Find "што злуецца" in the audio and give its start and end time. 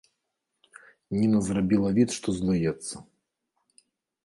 2.17-2.95